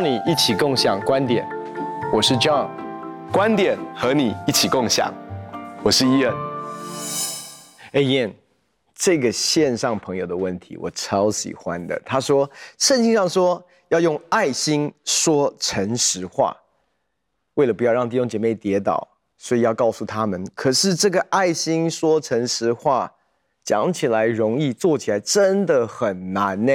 [0.00, 1.46] 邀你一起共享观点，
[2.10, 2.70] 我是 John，
[3.30, 5.12] 观点和你一起共享，
[5.82, 6.34] 我是 Ian。
[7.92, 8.32] 哎，Ian，
[8.94, 12.00] 这个线上朋友的问题我超喜欢的。
[12.02, 16.56] 他说，圣经上说要用爱心说诚实话，
[17.52, 20.42] 为了不要让弟兄姐妹跌倒，所以要告诉他们。
[20.54, 23.12] 可是这个爱心说诚实话，
[23.62, 26.72] 讲起来容易，做起来真的很难呢。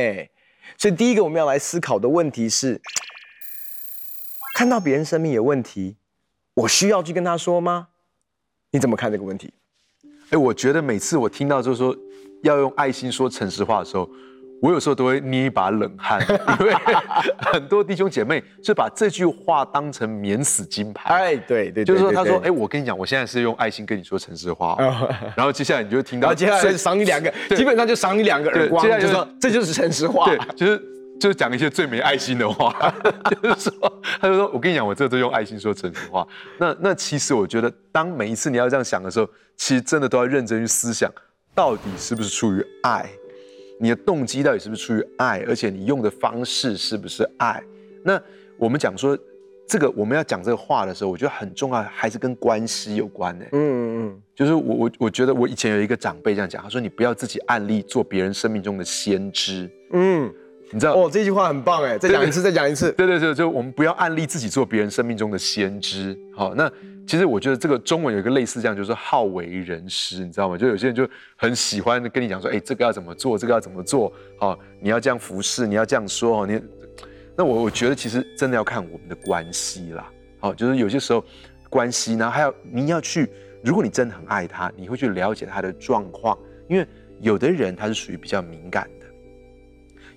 [0.78, 2.80] 所以第一个我们要来思考的问题是：
[4.55, 5.98] 看到别人生命有问题，
[6.54, 7.90] 我需要去跟他说吗？
[8.72, 9.52] 你怎么看这个问题？
[10.30, 11.94] 哎，我觉得每次我听到就是说
[12.41, 14.09] 要用爱心说诚实话的时候，
[14.62, 16.26] 我有时候都会捏一把冷汗，
[16.62, 16.73] 因为
[17.38, 21.14] 很多弟兄姐妹就把这句话当成免死金牌。
[21.14, 24.78] 哎，对对，就是说他说，哎，我跟你讲，我现在是用爱心跟你说诚实话，
[25.36, 30.81] 然后接下来你就听到，接下来赏你两个，基本上就赏你两个耳光，接下来就说这就是诚实话，对，就是
[31.19, 32.94] 就是讲一些最没爱心的话，
[33.41, 36.27] 就是说，他就说我跟你讲，我这都用爱心说诚实话。
[36.59, 41.11] 那那其实我觉得，当每一次你要这样想的时候，其实真的都要认真去思想，
[41.53, 43.09] 到底是不是出于爱。
[43.80, 45.43] 你的动机到底是不是出于爱？
[45.47, 47.61] 而且你用的方式是不是爱？
[48.03, 48.21] 那
[48.58, 49.17] 我们讲说
[49.67, 53.45] 这个，我们要讲这个话的时候，我觉得很重要，还是跟关系有关的。
[53.52, 59.69] 嗯嗯嗯，就是我我我觉得我以前有一个长辈这样讲，他说你不要自己案例做别人生命中的先知。
[59.91, 60.33] 嗯，
[60.71, 62.91] 你知道哦，这句话很棒哎，再讲一次，再讲一次。
[62.94, 66.17] 对对对，就我们不要案例自己做别人生命中的先知。
[66.35, 66.71] 好，那。
[67.08, 70.58] 其实我觉得这个中文有一个类似这样，就是好为人师，你知道吗？
[70.58, 76.59] 就有些人就很喜欢跟你讲说，哎，这个要怎么做，这个要怎么做，好，你要这样服侍，你要这样说，你，
[77.38, 81.23] 那我我觉得其实真的要看我们的关系啦，好，就是有些时候
[81.69, 83.30] 关系呢，还有你要去，
[83.63, 86.36] 如果你真的很爱他，你会去了解他的状况，
[86.67, 86.88] 因为
[87.21, 89.05] 有的人他是属于比较敏感的，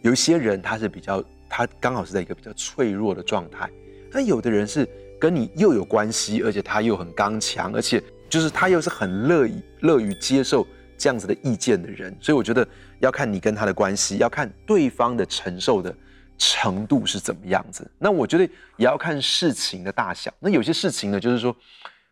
[0.08, 3.70] 有一些人他是比较，他刚好是在一个比较脆弱的状态，
[4.10, 4.88] 那有的人是。
[5.20, 8.00] 跟你又有关系，而且他又很刚强，而且
[8.30, 10.64] 就是他又是很乐意乐于接受
[10.96, 12.64] 这样子的意见的人，所以我觉得
[13.00, 15.92] 要看你跟他的关系，要看对方的承受的
[16.38, 17.84] 程度是怎么样子。
[17.98, 18.44] 那我觉得
[18.76, 20.32] 也要看事情的大小。
[20.38, 21.52] 那有些事情呢，就是说，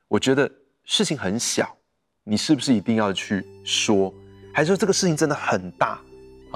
[0.08, 0.50] 我觉得
[0.82, 1.76] 事情很小，
[2.24, 4.12] 你是不是一定要去说？
[4.52, 6.00] 还是说这个事情真的很大？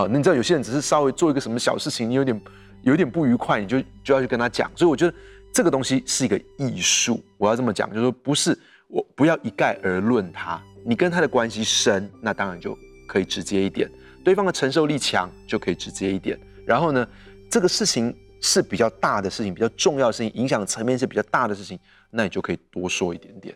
[0.00, 2.40] 好，那你知道有些人只是稍微做一个什么小事情，你有点
[2.84, 4.70] 有点不愉快，你就就要去跟他讲。
[4.74, 5.14] 所以我觉得。
[5.52, 8.56] 这个东西是一个艺术，我要这么讲，就是说不是
[8.86, 12.78] 我不要一概而论他，你跟他的关系深，那当然就
[13.08, 13.88] 可以直接一点；
[14.22, 16.38] 对方的承受力强，就可以直接一点。
[16.64, 17.04] 然后呢，
[17.50, 21.76] 这个事情是比较大的事情，比较重要的事情，影响层面是比较大的事情，
[22.12, 23.52] 那你就可以多说一点点。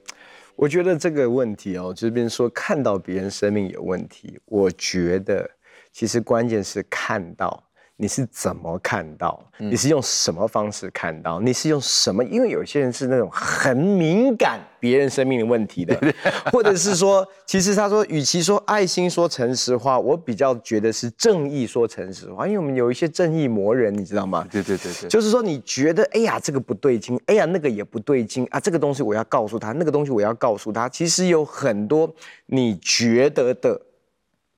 [0.56, 5.48] 我觉得这个问题哦，这边说看到别人生命有问题，我觉得
[5.94, 7.62] 其实关键是看到。
[7.96, 9.40] 你是怎么看到？
[9.56, 11.38] 你是用什么方式看到？
[11.40, 12.24] 你是用什么？
[12.24, 15.96] 因为有些人是那种很敏感别人生命的问题的，
[16.50, 24.44] 或者是说，其实他说，与其说爱心说诚实话，我比较觉得是正义说诚实话，因为我们有一些正义魔人，你知道吗？
[24.50, 32.12] 对对对对，就是说你觉得，哎呀，这个不对劲，哎呀，那个也不对劲啊，这个东西我要告诉他，那个东西我要告诉他，其实有很多
[32.46, 33.80] 你觉得的，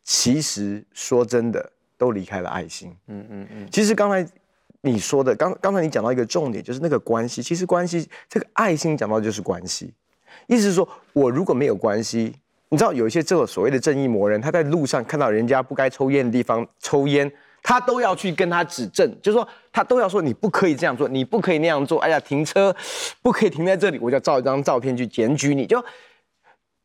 [0.06, 1.70] 其实说真的。
[1.98, 2.94] 都离开了爱心。
[3.06, 3.68] 嗯嗯嗯。
[3.72, 4.22] 其实刚才
[4.82, 7.42] 你说的，刚刚才你讲到一个重点，就是那个关系。
[7.42, 9.94] 其实关系，这个爱心讲到就是关系。
[10.46, 12.34] 意思是说，我如果没有关系，
[12.68, 21.98] 你知道有一些这个所谓的正义魔人，他在路上看到人家不该抽烟的地方抽烟，他都要去跟他指正，就是说他都要说你不可以这样做，你不可以那样做。
[22.00, 22.76] 哎呀，停车
[23.22, 25.66] 不可以停在这里，我就要照一张照片去检举你。
[25.66, 25.82] 就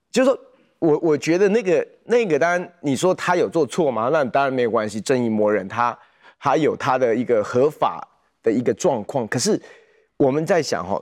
[0.10, 0.40] 就是说。
[0.82, 4.10] 我我觉得那个那个，当然你说他有做错吗？
[4.12, 5.00] 那当然没有关系。
[5.00, 5.96] 正义魔人他
[6.40, 8.08] 还有他的一个合法
[8.42, 9.28] 的一个状况。
[9.28, 9.62] 可是
[10.18, 11.00] 我们在想哈，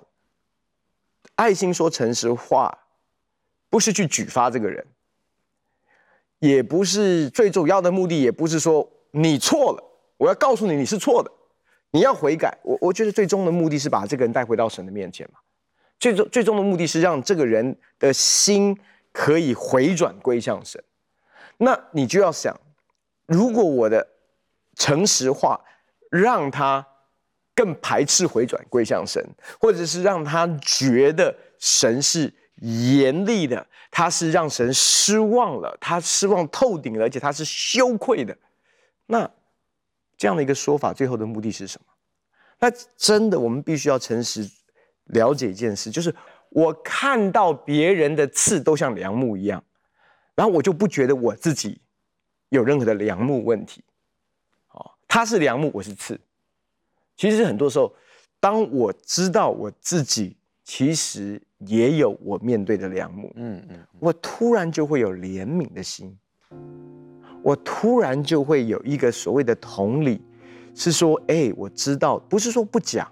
[1.36, 2.78] 爱心说诚实话，
[3.70, 4.86] 不是去举发这个人，
[6.40, 9.82] 也不是最主要的目的，也不是说你错了，
[10.18, 11.32] 我要告诉你你是错的，
[11.92, 12.54] 你要悔改。
[12.64, 15.40] 我我觉得最终的目的是把这个人带回到神的面前嘛。
[15.98, 18.78] 最终最终的目的是让这个人的心。
[19.22, 20.82] 可以回转归向神，
[21.58, 22.58] 那你就要想，
[23.26, 24.08] 如果我的
[24.76, 25.60] 诚实话
[26.10, 26.88] 让他
[27.54, 29.22] 更排斥回转归向神，
[29.60, 38.34] 或者是让他觉得神是严厉的，他是让神失望了，他失望透顶了，而且他是羞愧的，
[39.08, 39.30] 那
[40.18, 41.94] 这样的一个说法，最后的目的是什么？
[42.60, 44.50] 那真的，我们必须要诚实
[45.08, 46.16] 了解一件事，就是。
[46.50, 49.64] 我看到别人的刺都像梁木一样，
[50.36, 51.80] 然后我就不觉得我自己
[52.50, 53.84] 有任何的梁木问题。
[54.72, 56.20] 哦，他是梁木，我是刺。
[57.16, 57.94] 其实很多时候，
[58.40, 66.18] 当我知道我自己其实也有我面对的梁木，嗯嗯，我突然就会有怜悯的心，
[67.44, 70.22] 我突然就会有一个所谓的同理，
[70.74, 73.12] 是说，哎，我知道，不是说不讲，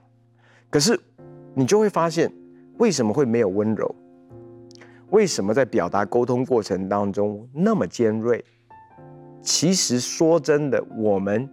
[0.69, 0.99] 可是
[1.53, 2.31] 你就会发现，
[2.77, 3.93] 为什么会没有温柔？
[5.09, 8.43] 为什么在表达沟通过程当中那么尖锐？
[9.41, 11.49] 其实说真的，我们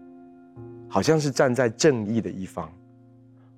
[0.88, 2.68] 好像是站在正义的一方。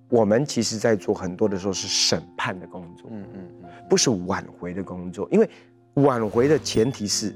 [0.08, 5.50] 我们其实，在做很多的时候是审判的工作，嗯嗯嗯，不是挽回的工作，因为
[5.94, 7.34] 挽回的前提是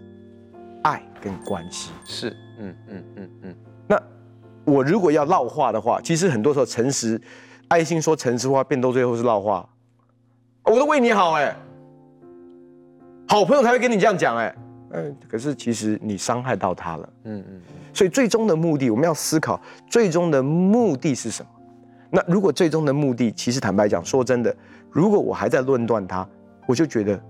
[0.83, 3.56] 爱跟关系，是，嗯嗯嗯嗯。
[3.88, 4.00] 那
[4.65, 7.21] 我如果要绕话的话，其实很多时候诚实，
[7.69, 9.69] 爱心说诚实话，变到最后是绕话。
[10.71, 11.53] 我都为你好，哎，
[13.27, 14.55] 好朋友才会跟你这样讲，哎，
[14.93, 17.61] 嗯，可是其实你伤害到他了，嗯嗯。
[17.93, 21.51] 所以最终的目的，我们要思考，最终的目的是什么？
[22.09, 24.57] 那如果最终的目的，其实坦白讲，说真的，
[24.93, 26.25] 如果我还在论断他，
[26.67, 27.21] 我就觉得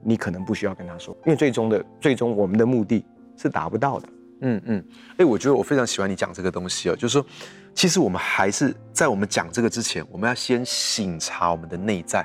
[0.00, 3.04] 你可能不需要跟他说，因为最终的最终我们的目的
[3.36, 4.08] 是达不到的。
[4.42, 7.26] 嗯嗯，哎、欸，我觉得我非常喜欢你讲这个东西哦，就是说，
[7.74, 12.24] 其实我们还是在我们讲这个之前，我们要先醒察我们的内在，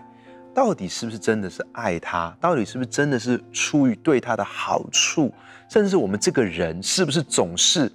[0.54, 5.34] 到底是不是真的是爱他，到底是不是真的是出于对他的好处，
[5.70, 7.92] 甚至是我们这个人是不是总是。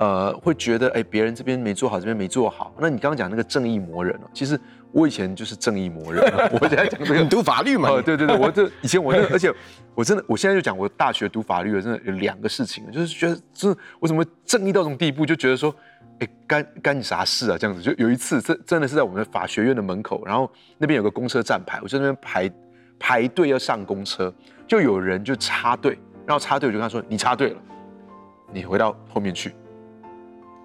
[0.00, 2.72] 呃，会觉得哎，别人这边没做好，这边没做好。
[2.78, 4.56] 那你刚刚讲那个正义魔人哦， 其实
[4.92, 6.22] 我以前就是正义魔人。
[6.52, 7.90] 我现在讲这个， 你读法律嘛？
[7.90, 9.52] 哦，对对对，我这以前我那个，而且
[9.96, 15.74] 我真的，我现在就讲，我大学读法律的，真的有两个事情，就是觉得，就是我怎么正义到这种地步，就觉得说，
[16.20, 17.56] 哎，干干你啥事啊？
[17.58, 22.50] 这样子，就有一次，这真的是在我们的法学院的门口，然后那边有个公车站牌，我在那边排
[22.98, 24.32] 排队要上公车，
[24.66, 27.60] 就有人就插队，然后插队我就跟他说，你插队了，
[28.52, 29.54] 你回到后面去。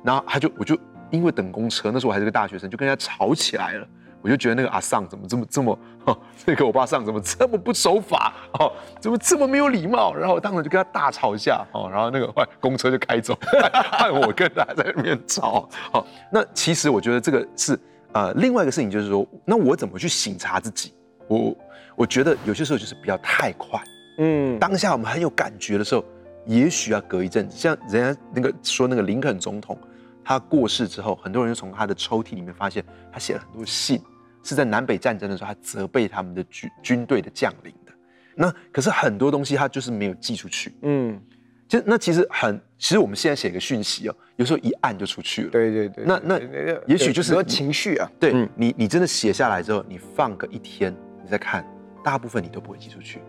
[0.03, 0.77] 然后他就，我就
[1.11, 3.87] 因为等公车，那时候我还是个大学生，就跟人家吵起来了。
[4.23, 8.71] 我就觉得那个阿尚怎么这么这么，哦， 那个欧巴桑怎么这么不守法， 哦，
[9.01, 10.13] 怎么这么没有礼貌？
[10.15, 13.37] 然后我当时就跟他大吵一架，哦，然后那个坏公车就开走，
[13.91, 15.69] 害我跟他在那边吵。
[15.91, 17.77] 哦，那其实我觉得这个是
[18.13, 20.93] 呃另外一个事情，就是说，那我怎么去省察自己？
[21.27, 21.55] 我
[21.97, 23.77] 我觉得有些时候就是不要太快，
[24.19, 26.05] 嗯，当下我们很有感觉的时候，
[26.45, 29.77] 也许要隔一阵子，像人家那个说那个林肯总统。
[30.25, 32.81] 他过世之后，很多人就从他的抽屉里面发现，
[33.11, 34.01] 他写了很多信，
[34.43, 37.91] 是在南北战争的时候，他责备他们的军军队的将领的。
[38.35, 40.73] 那可是很多东西他就是没有寄出去。
[40.81, 41.19] 嗯，
[41.67, 45.49] 就那其实很，其实我们现在写个讯息哦，有时候一按就出去了。
[45.49, 46.03] 对对对。
[46.05, 46.39] 那那
[46.85, 48.09] 也许就是说情绪啊。
[48.19, 51.65] 对，嗯、你你真的写下来之后，你放个一天，你再看，
[52.03, 53.21] 大部分你都不会寄出去。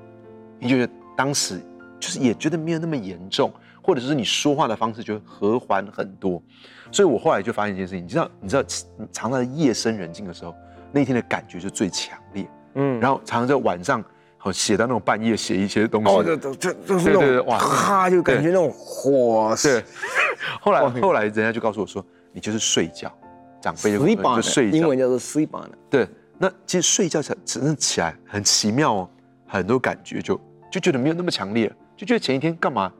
[0.58, 1.60] 你觉得当时
[2.00, 3.52] 就是也觉得没有那么严重。
[3.86, 6.42] 或者是你说话的方式就会和缓很多，
[6.90, 8.64] 所以我后来就发现一件事情，你知道，你知道，
[9.12, 10.54] 常常在夜深人静的时候，
[10.94, 12.48] 那天的感觉就最强烈。
[12.74, 14.02] 嗯，然后常常在晚上，
[14.36, 19.56] 好写到那种半夜写一些东西，哦，就就就就是那种哇，哈就感觉那种火。
[19.62, 19.82] 对，
[20.60, 23.12] 后来后来人家就告诉我说，你就是睡觉，
[23.60, 25.70] 长辈就就睡觉，英文叫做 sleep on。
[25.90, 26.08] 对，
[26.38, 29.10] 那其实睡觉才真正起来很奇妙哦，
[29.46, 30.40] 很多感觉就
[30.70, 32.92] 就觉得没有那么强烈，就觉得前一天干嘛？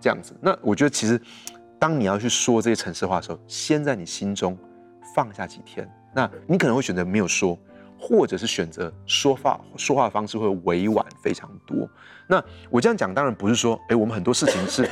[0.00, 1.20] 这样子，那我觉得其实，
[1.78, 4.56] 当你要去说这些城市话的时候，先在你心中
[5.14, 5.86] 放下几天。
[6.14, 7.58] 那你可能会选择没有说，
[7.98, 11.88] 或者是选择说话说话的方式会委婉非常多。
[12.26, 14.88] 那我这样讲当然不是说，哎，我们很多事情是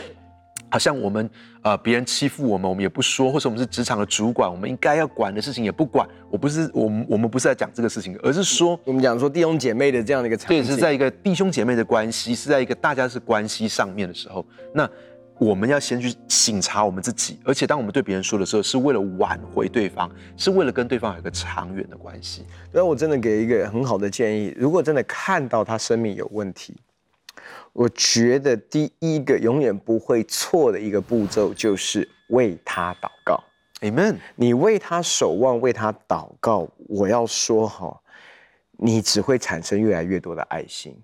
[0.70, 1.28] 好像我们
[1.62, 6.08] 呃别人欺负我们，我们也不说，或者我们是职场的主管，我们应该要管的事情也不管。
[6.30, 14.44] 我不是我们我们不是在讲这个事情，而是说我们讲说弟兄姐妹的这样的一个场景，对，是在一个弟兄姐妹的关系，是在一个大家是关系上面的时候，
[14.74, 14.88] 那
[15.38, 22.44] 我们要先去醒察我们自己，而且当我们对别人说的时候，是为了挽回对方，是为了跟对方有一个长远的关系。
[22.72, 26.74] 所以我真的给一个很好的建议，如果真的看到他生命有问题。
[27.74, 33.38] 我觉得第一个永远不会错的一个步骤就是为他祷告
[33.82, 34.16] ，Amen。
[34.34, 36.66] 你为他守望，为他祷告。
[36.88, 38.00] 我要说哈，
[38.78, 40.96] 你只会产生越来越多的爱心。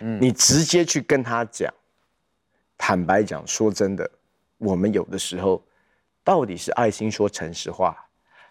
[0.00, 1.72] 嗯，你直接去跟他讲，
[2.76, 4.10] 坦白讲，说真的，
[4.58, 5.62] 我们有的时候
[6.22, 7.96] 到底是爱心说诚实话，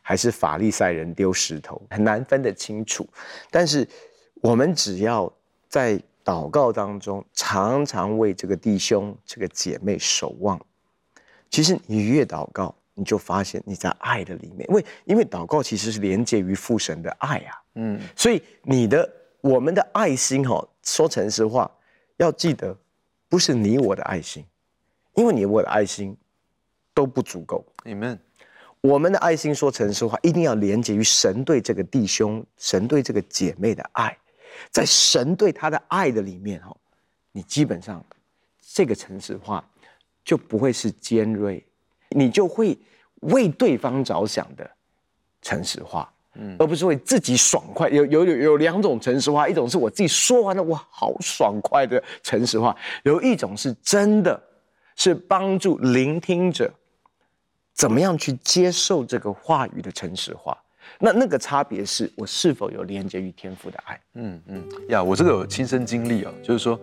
[0.01, 3.07] 还是法利赛人丢石头，很难分得清楚。
[3.49, 3.87] 但是
[4.35, 5.31] 我们只要
[5.67, 6.01] 在。
[6.25, 10.59] 祷告当中，常常为这个弟兄、这个姐妹守望。
[11.51, 17.61] 其实你越祷告，你就发现你在爱的里面，因为因为祷告其实是连接于父神的爱啊。
[17.75, 19.07] 嗯，所以你的
[19.39, 21.69] 我们的爱心哈，说诚实话，
[22.17, 22.75] 要记得，
[23.27, 24.45] 不是你我的爱心，
[25.15, 26.15] 因为你我的爱心
[26.93, 27.65] 都不足够。
[27.83, 28.19] 你们，
[28.81, 34.17] 我们的爱心说诚实话，一定要连接于神对这个弟兄、神对这个姐妹的爱，
[34.71, 36.75] 在神对他的爱的里面，哈，
[37.31, 38.03] 你基本上
[38.61, 39.67] 这个诚实话
[40.23, 41.65] 就不会是尖锐，
[42.09, 42.77] 你就会
[43.21, 44.69] 为对方着想的
[45.41, 47.89] 诚实话，嗯，而不是为自己爽快。
[47.89, 54.41] 有有有有两种诚实话，一种是我自己说完了，我，好爽快的诚实话；有一种是真的，
[54.95, 56.71] 是帮助聆听者。
[57.73, 60.57] 怎么样去接受这个话语的诚实话？
[60.97, 63.99] 那那个差别是我是否有连接于天赋的爱？
[64.13, 66.79] 嗯嗯呀，我这个有亲身经历哦，就是说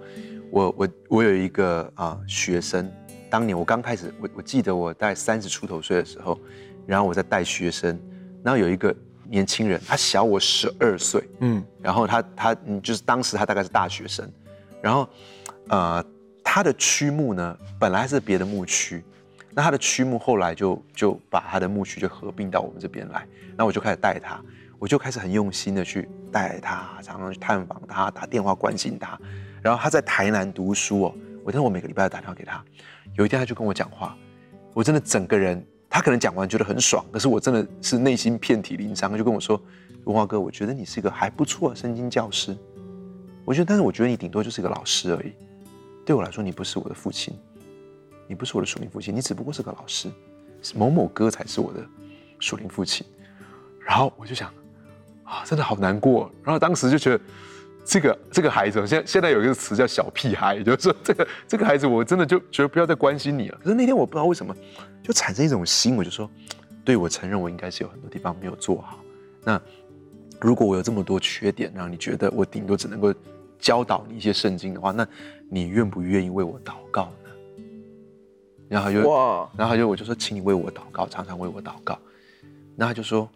[0.50, 2.92] 我我我有一个啊学生，
[3.30, 6.38] 当年我刚开始，我我记得我大概三十出头岁的时候，
[6.84, 7.98] 然后我在带学生，
[8.44, 8.94] 然后有一个
[9.32, 14.30] 年轻人，他小我十二岁，嗯，然后他他嗯就是当时他大概是大学生，
[14.82, 15.08] 然后
[15.68, 16.04] 呃
[16.44, 19.02] 他的区牧呢本来是别的牧区。
[19.54, 24.38] 那他的区牧后来就就把他的牧区就合并到我们这边来，那我就开始带他，
[24.78, 29.18] 我就开始很用心的去带他，常常去探访他，打电话关心他。
[29.62, 32.62] 然后他在台南读书哦，我真的我每个礼拜要打电话给他。
[33.14, 34.14] 有一天他就跟我讲话，
[34.74, 39.10] 我真的整个人，他可能讲完觉得很爽，可是我真的是内心遍体鳞伤。
[39.10, 39.60] 他就跟我说
[40.04, 42.56] ：“文华哥，我觉得你是一个还不错的圣经教师，
[43.44, 45.32] 我觉得，但是我觉得你顶多就是一个老师而已，
[46.06, 47.34] 对我来说，你不是我的父亲。”
[48.28, 50.10] 你不是我的属灵父亲，你只不过是个老师，
[50.74, 51.84] 某某哥才是我的
[52.38, 53.06] 属灵父亲。
[53.84, 54.48] 然后我就想，
[55.22, 56.30] 啊，真的好难过。
[56.42, 57.20] 然后当时就觉得，
[57.84, 63.58] 这个这个孩子，现在现在有一个词叫小屁孩，就是说这个这个孩子，我真的就觉得不要再关心你了。
[63.62, 64.54] 可是那天我不知道为什么，
[65.02, 66.30] 就产生一种心，我就说，
[66.84, 68.98] 对，我承认我应该是有很多地方没有做好。
[69.44, 69.60] 那
[70.40, 73.12] 如果我有这么多缺点，让你觉得我顶多只能够
[73.58, 75.06] 教导你一些圣经的话，那
[75.50, 77.30] 你愿不愿意为我祷告呢？
[78.68, 81.98] 然后就哇，然后就我就说，请你为我祷告，常常为我祷告。
[82.76, 83.28] 然后他就说，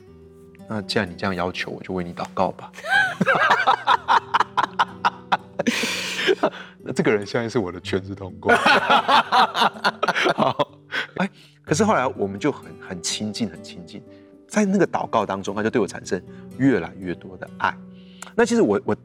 [0.69, 2.73] 那既然你这样要求，我就为你祷告吧。
[6.83, 8.55] 那这个人现在是我的全职同工。
[10.35, 10.79] 好，
[11.17, 11.29] 哎，
[11.65, 14.03] 可是后来我们就很很亲近，很亲近，
[14.47, 16.21] 在那个祷告当中，他就对我产生
[16.59, 17.77] 越来越多的爱。
[18.35, 18.97] 那其实我我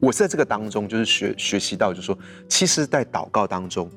[0.00, 2.18] 我是在这个当中，就是学学习到，就是说，
[2.48, 3.90] 其实，在祷告当中。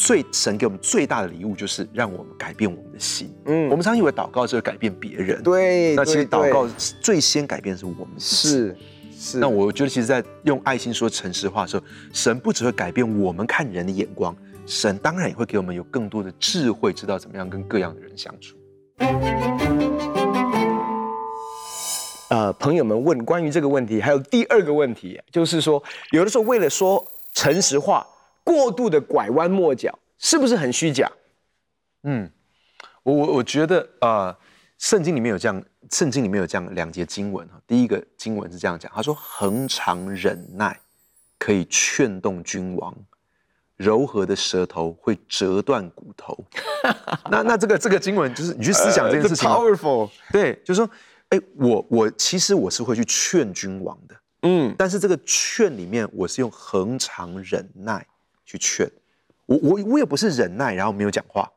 [0.00, 3.34] 最神给我们最大的礼物，就是让我们改变我们的心。
[3.46, 6.68] 嗯，我们常以为祷告是会改变别人，对，那其实祷告
[7.00, 8.14] 最先改变的是我们。
[8.16, 8.76] 是
[9.18, 9.38] 是。
[9.38, 11.82] 那我觉得，其实，在用爱心说诚实话的时候，
[12.12, 14.32] 神不只会改变我们看人的眼光，
[14.64, 18.56] 神当然也会给我们有更多的智慧，知道怎么样跟各样的人相处。
[22.30, 25.82] 呃，朋友们问关于这个问题，还有第二个问题，就是说，
[26.12, 28.06] 有的时候为了说诚实话。
[28.44, 31.06] 过度的拐弯抹角是不是很虚假？
[32.04, 32.32] 嗯，
[33.02, 34.34] 我我我觉得啊，
[34.78, 37.60] 圣、呃、经里面有这样，圣经里面有这样两节经文哈。
[37.66, 40.78] 第一个经文是这样讲，他说：“恒常忍耐，
[41.38, 42.92] 可以劝动君王；
[43.76, 46.36] 柔和的舌头会折断骨头。
[47.30, 49.48] 那”那那这个这个经文就是你去思想这件事情。
[49.48, 50.90] Uh, powerful，对，就是说，
[51.30, 58.06] 哎，我我其实我是会去劝君王的，嗯，但是这个劝里面我是用恒常忍耐。
[58.50, 58.90] 去劝
[59.44, 61.52] 我，我我也不是忍耐，然后没有讲话，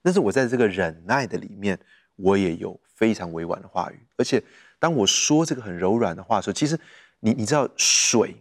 [0.00, 1.78] 但是我在这个忍耐的里面，
[2.22, 4.00] 我也有非常委婉的话语。
[4.16, 4.42] 而且
[4.78, 6.78] 当我说这个很柔软的话的时候，其实
[7.20, 8.36] 你你知道，水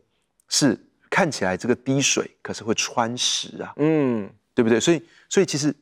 [0.48, 0.78] 是
[1.10, 4.80] 看起来这个滴水，可是会穿石啊，嗯，对不对？
[4.80, 5.74] 所以所以其实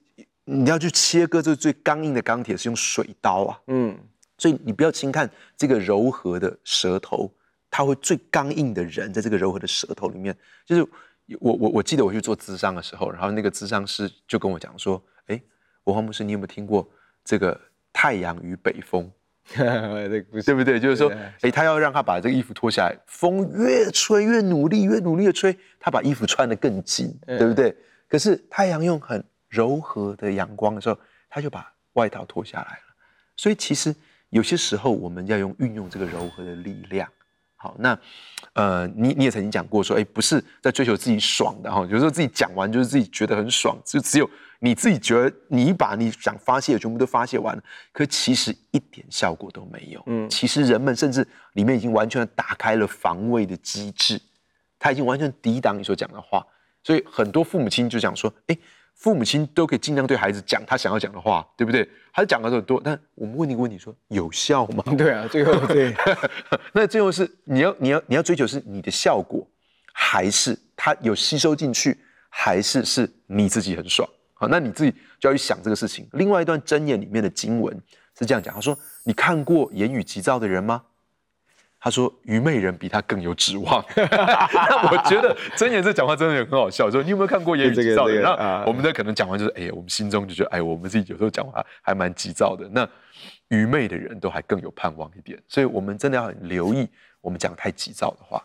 [0.46, 3.98] 你要去切割这个最刚硬的钢铁，是用水刀啊，嗯，
[4.38, 7.32] 所以你不要轻看这个柔和的舌头，
[7.70, 10.88] 它会最刚硬的人，在这个柔和的舌头里面，就是。
[11.42, 15.40] 我我我记得我去做咨商的时候，然后那个咨商师就跟我讲说：“哎，
[15.84, 16.90] 文化牧师，你有没有听过
[17.24, 17.62] 这个
[17.94, 19.12] 太阳与北风？
[19.52, 20.22] 对
[20.54, 20.80] 不对？
[20.80, 27.76] 就是说，哎，他要让他把这个衣服脱下来，风越吹越努力，越努力的吹，他把衣服穿得更紧，对不对？
[28.08, 30.96] 可是太阳用很柔和的阳光的时候，
[31.30, 32.96] 他就把外套脱下来了。
[33.36, 33.96] 所以其实
[34.30, 37.10] 有些时候我们要用运用这个柔和的力量。”
[37.62, 38.00] 好，那，
[38.54, 47.62] 呃，你你也曾经讲过说，哎，不是在追求自己爽的哈，有时候自己讲完就是自己觉得很爽，就只有你自己觉得你把你想发泄的全部都发泄完了，
[47.92, 50.02] 可其实一点效果都没有。
[50.06, 54.18] 嗯，其实人们甚至里面已经完全打开了防卫的机制，
[54.80, 56.42] 他已经完全抵挡你所讲的话，
[56.82, 58.58] 所以很多父母亲就讲说，哎。
[59.00, 61.90] 父母亲都可以尽量对孩子讲他想要讲的话，对不对？
[62.12, 64.84] 他讲的很多，但我们问你一个问题说，说有效吗？
[64.98, 65.96] 对啊，最后 对，
[66.74, 69.48] 那最后是你要你要你要追求是你的效果，
[69.94, 74.08] 还是他有吸收进去，还是是你自己很爽？
[74.34, 76.06] 好，那你自己就要去想这个事情。
[76.12, 77.74] 另外一段箴言里面的经文
[78.18, 80.84] 是这样讲，他说：“你看过言语急躁的人吗？”
[81.80, 83.84] 他说：“愚昧人比他更有指望。
[83.96, 86.92] ”那我觉得真言这讲话真的也很好笑。
[86.92, 88.24] 说你有没有看过言语急躁的人？
[88.24, 92.68] 那我们的可能讲完就是，哎呀，我们心中就觉得，哎，我们自己有时候讲话还蛮急躁的。
[92.70, 92.88] 那
[93.48, 96.88] 愚昧的人都还更有盼望一点，所以我们真的要很留意
[97.22, 98.44] 我们讲太急躁的话。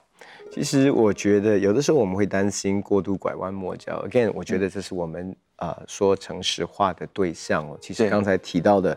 [0.55, 4.07] 其实我觉得有的时候我们会担心过度拐弯抹角。
[4.09, 7.77] Again，我觉得这是我们啊、呃、说诚实话的对象哦。
[7.81, 8.97] 其实刚才提到的，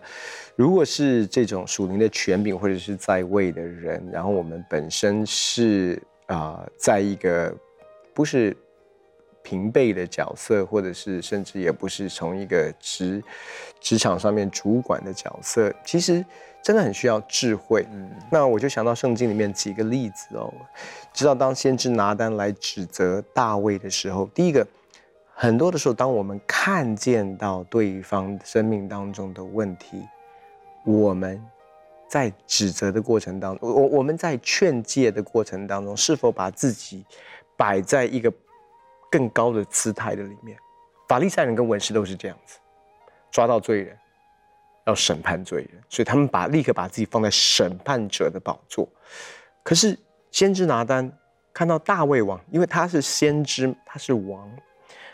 [0.55, 7.51] 如果是这种属灵的权柄或者是在位的人，然后我们本身是啊、呃、在一个
[8.13, 8.55] 不是
[9.48, 13.24] 平辈的角色，或者是甚至也不是从一个职
[13.80, 16.25] 职场上面主管的角色，其实。
[16.63, 17.86] 真的很需要智慧。
[17.94, 20.54] 嗯，那我就想到圣经里面几个例子哦。
[21.13, 24.68] 知道当先知拿单来指责大卫的时候，第一个，
[25.34, 30.04] 很多的时候，当我们看见到对方生命当中的问题，
[30.84, 31.42] 我们
[32.10, 37.06] 在指责的过程当中，我我们在劝诫的过程当中，是否把自己
[37.56, 38.30] 摆在一个
[39.11, 40.57] 更高的姿态的里面？
[41.07, 42.57] 法利赛人跟文士都是这样子，
[43.31, 43.97] 抓到罪人。
[44.85, 48.87] 要审判罪人，所以他们把立刻把自己放在审判者的宝座。
[49.61, 49.99] 可是
[50.31, 51.11] 先知拿单
[51.53, 54.49] 看到大卫王，因为他是先知，他是王，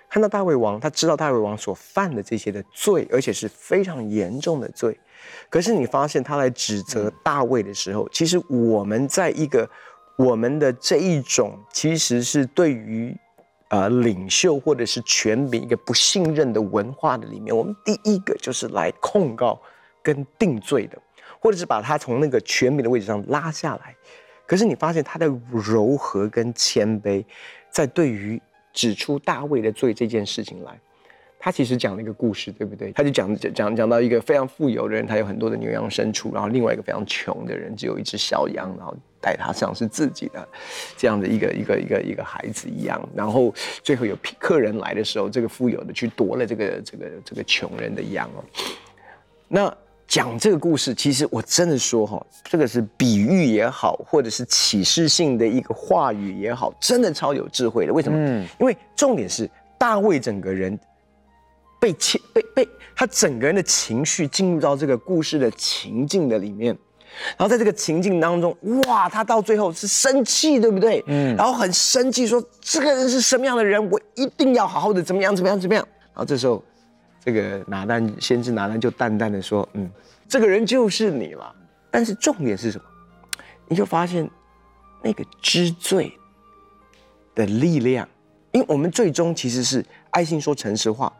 [0.07, 4.95] 看到大卫王，他知道大卫王所犯的这些的罪，而且是非常严重的罪。
[5.49, 9.67] 可是你发现他来指责大卫的时候，其实我们在一个
[10.19, 13.17] 我们的这一种，其实是对于。
[13.69, 19.59] 呃，领袖或者是权柄一个不信任的文化的里面，我们第一个就是来控告
[20.03, 20.97] 跟定罪的，
[21.39, 23.95] 或者是把他从那个权柄的位置上拉下来。
[24.45, 27.25] 可是你发现他的柔和跟谦卑，
[27.71, 28.39] 在对于
[28.71, 30.79] 指出大卫的罪这件事情来，
[31.43, 32.93] 他其实讲了一个故事，对不对？
[32.93, 38.95] 他就讲讲讲到一个非常富有的人，他有很多的牛羊牲畜，然后另外一个非常穷的人只有一只小羊，然后。
[39.25, 40.45] 带他像是自己的
[40.97, 48.43] 这样的一个一个一个一个孩子一样，然后最后有客人来的时候，这个富有的去夺了这个这个这个穷人的羊哦。
[49.47, 49.73] 那
[50.09, 57.93] 讲这个故事，其实我真的说哈，这个是比喻也好，或者是启示性的一个话语也好，真的超有智慧的。
[57.93, 58.17] 为什么？
[58.19, 60.77] 嗯，因为重点是大卫整个人
[61.83, 66.73] 被情被被他整个人的情绪进入到这个故事的情境的里面。
[67.37, 68.55] 然后在这个情境当中，
[68.87, 71.03] 哇，他到最后是生气，对不对？
[71.07, 75.85] 嗯，然后很生气，说这个人是什么样的人，我一定要好好的怎么样怎么样怎么样。
[76.13, 76.63] 然后这时候，
[77.23, 79.91] 这个拿单先知拿单就淡淡的说，嗯，
[80.29, 81.53] 这个人就是你了。
[81.91, 82.85] 但是重点是什么？
[83.67, 84.27] 你就发现
[85.03, 86.17] 那个知罪
[87.35, 88.07] 的力量，
[88.53, 91.11] 因为我们最终其实是爱心说诚实话。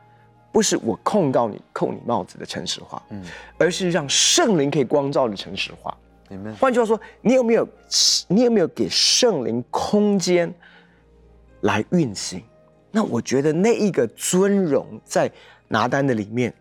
[0.53, 3.21] 不是我控告你、扣你帽子的诚实化，嗯，
[3.57, 5.97] 而是让圣灵可以光照的诚实话。
[6.29, 6.53] 明白。
[6.53, 7.67] 换句话说，你有没有，
[8.27, 10.53] 你有没有给圣灵空间
[11.61, 12.41] 来运行？
[12.91, 15.29] 那我觉得那一个尊荣在
[15.67, 16.53] 拿单的里面，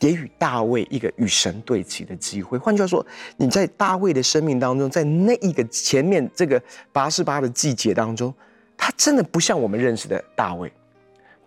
[0.00, 2.58] 给予大卫一个与神对齐的机会。
[2.58, 6.60] 换句话说，你在大卫的生命当中，在那一个前面这个
[6.92, 8.34] 拔示巴的季节当中，
[8.76, 10.72] 他真的不像我们认识的大卫。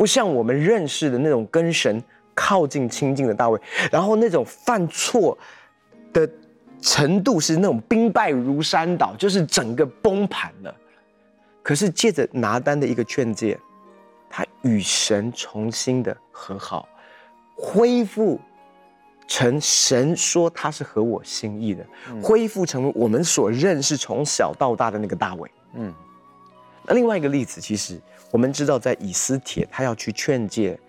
[0.02, 3.62] 不像我们认识的那种跟神靠近亲近的大卫，
[3.92, 5.38] 然后那种犯错
[6.12, 6.28] 的
[6.82, 10.76] 程度是那种兵败如山倒，就是整个崩盘了。
[11.62, 13.56] 可是借着拿单的一个劝诫，
[14.28, 16.90] 他与神重新的和好，
[17.56, 18.42] 恢复
[19.28, 21.86] 成神说他是合我心意的，
[22.24, 25.52] 恢复成我们所认识从小到大的那个大卫。
[25.76, 25.94] 嗯，
[26.86, 28.00] 那另外一个例子，其实。
[28.34, 30.80] 我们知道，在以斯帖他要去劝诫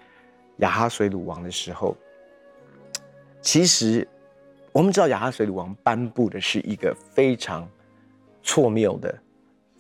[0.59, 1.97] 亚哈水鲁王的时候，
[3.41, 4.07] 其实
[4.71, 7.69] 我们知道亚哈水鲁王颁布的是一个非常
[8.45, 9.13] 错谬的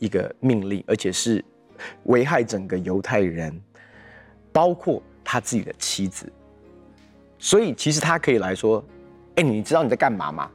[0.00, 1.44] 一个命令，而且是
[2.06, 3.56] 危害整个犹太人，
[4.52, 6.28] 包括他自己的妻子。
[7.38, 8.84] 所以，其实他可以来说
[9.36, 10.50] ：“哎，你知道你在干嘛吗？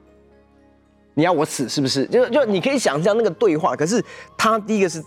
[1.13, 3.77] 你要我死是不是？”就就你可以想象那个对话。
[3.77, 4.03] 可是
[4.37, 5.01] 他第一个是。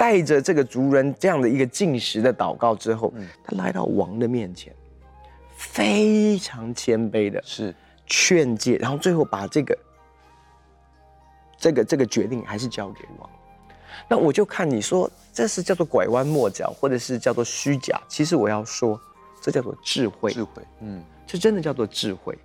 [0.00, 3.12] 带着这个族人这样的一个进食的祷告之后，
[3.44, 4.74] 他来到王的面前，
[5.54, 7.74] 非常谦卑的是
[8.06, 9.78] 劝诫，然后最后把这个
[11.58, 13.28] 这个这个决定还是交给王。
[14.08, 18.00] 那我就看你说这是叫做拐弯抹角，或者是叫做虚假。
[18.08, 18.98] 其实我要说，
[19.42, 20.32] 这叫做智慧。
[20.32, 22.38] 智慧，嗯，这真的叫做智慧。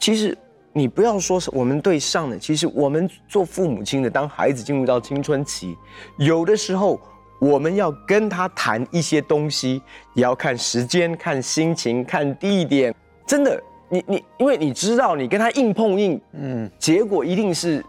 [0.00, 0.36] 其实。
[0.76, 5.78] 你不要说是我们对上的，其实我们做父母亲的，当孩子进入到青春期，
[6.18, 7.00] 有的时候
[7.38, 9.80] 我们要跟他谈一些东西，
[10.14, 12.92] 也要看时间、看心情、看地点。
[13.24, 17.84] 真的，你你，因为你知道，你跟他硬碰硬，嗯，结果一定是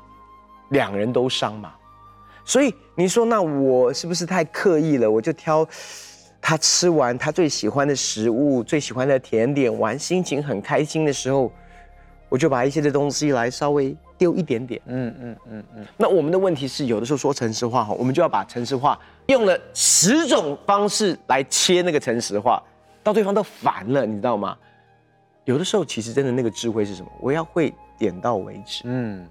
[0.69, 1.73] 两人都伤嘛。
[2.45, 5.09] 所以你说，那我是不是太刻意了？
[5.09, 5.67] 我就挑
[6.39, 11.51] 他吃完他最喜欢的食物、最喜欢的甜点，玩心情很开心的时候，
[12.29, 14.81] 我就把一些的东西来稍微丢一点点。
[14.87, 15.85] 嗯嗯嗯嗯。
[15.97, 22.61] 那我们的问题是，有的时候说诚实话哈，我们就要把诚实话用了十种方式来切那个诚实话，
[23.03, 24.57] 到对方都烦了，你知道吗？
[25.43, 27.11] 有的时候其实真的那个智慧是什么？
[27.21, 28.81] 我要会点到为止。
[28.85, 29.27] 嗯。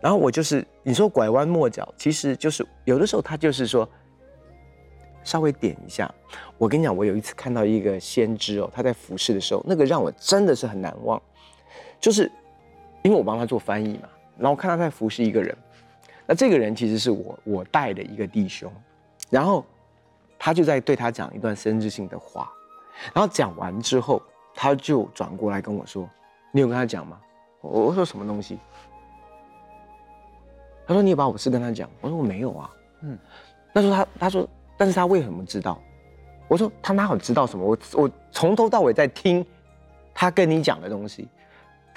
[0.00, 3.88] 然后我就是你说拐弯抹角，其实就是有的时候他就是说
[5.24, 6.12] 稍微点一下。
[6.58, 11.22] 我跟你讲，我有一次看到一个先知哦，他在服侍的时候，那个让我真的是很难忘。
[12.02, 12.30] 就是
[13.02, 15.56] 因为我帮他做翻译嘛，然后我看他在服侍一个人，
[16.26, 18.70] 那这个人其实是我我带的一个弟兄，
[19.30, 19.64] 然后
[20.38, 22.52] 他就在对他讲一段先知性的话，
[23.14, 24.20] 然后讲完之后，
[24.52, 26.08] 他就转过来跟我说
[26.50, 27.18] ：“你有跟他讲吗？”
[27.62, 28.58] 我说：“什么东西？”
[30.84, 32.70] 他说：“你有把我事跟他讲。”我说：“我没有啊。”
[33.02, 33.16] 嗯，
[33.72, 35.80] 那时候他他说：“但是他为什么知道？”
[36.48, 37.64] 我说：“他哪有知道什么？
[37.64, 39.46] 我我从头到尾在听
[40.12, 41.28] 他跟你讲的东西。”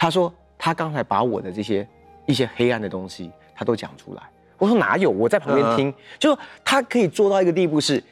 [0.06, 1.88] 他说：“他刚才把我的这些
[2.28, 4.22] 一些黑暗的东西，他都讲出来。”
[4.60, 5.10] 我说：“哪有？
[5.10, 8.04] 我在旁边听。”就他可以做到一个地步是，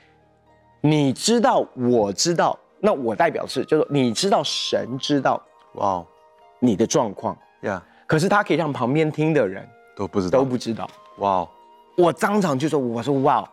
[0.81, 5.39] 你知道，我知道，那我代表是，就是你知道，神知道，
[5.73, 6.03] 哇，
[6.57, 7.79] 你的状况呀。
[8.07, 9.63] 可是他可以让旁边听的人。
[9.95, 10.89] 都不知道，都不知道。
[11.19, 11.47] 哇 Wow，
[11.95, 13.47] 我当场就说：“我说哇，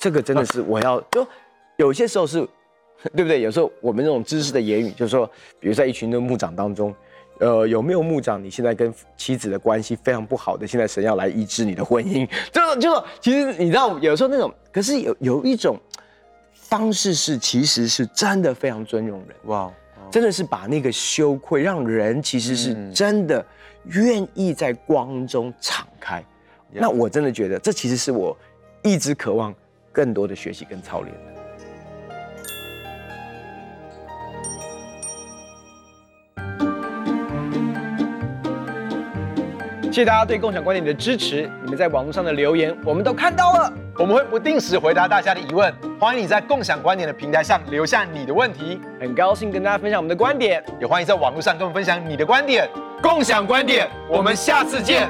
[0.00, 1.24] 这个真的是我要。”就
[1.76, 2.40] 有些时候是，
[3.14, 3.42] 对不对？
[3.42, 5.24] 有时候我们这种知识的言语，就是说，
[5.60, 6.92] 比如在一群的牧长当中，
[7.40, 10.66] 呃，有没有牧长你现在跟妻子的关系非常不好的？
[10.66, 15.78] 现在神要来医治你的婚姻，就就说，其实你知道，有时候那种，可是有有一种
[16.52, 19.36] 方式是，其实是真的非常尊重人。
[19.44, 19.72] 哇，
[20.10, 23.44] 真的是把那个羞愧让人其实是真的。
[23.88, 26.24] 愿意在光中敞开，
[26.72, 28.34] 那我真的觉得这其实是我
[28.82, 29.54] 一直渴望
[29.92, 31.33] 更多的学习跟操练的。
[39.94, 52.68] 谢谢大家对共享观点的支持，你们在网络上的留言我们都看到了，我们会不定时回答大家的疑问，欢迎你在共享观点的平台上留下你的问题，很高兴跟大家分享我们的观点，也欢迎在网络上跟我们分享你的观点。
[53.00, 55.08] 共享观点，我们下次见。